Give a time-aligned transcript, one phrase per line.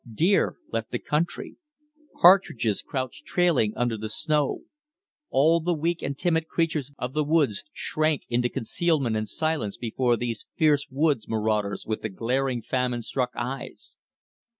[0.11, 1.57] Deer left the country.
[2.19, 4.61] Partridges crouched trailing under the snow.
[5.29, 10.17] All the weak and timid creatures of the woods shrank into concealment and silence before
[10.17, 13.97] these fierce woods marauders with the glaring famine struck eyes.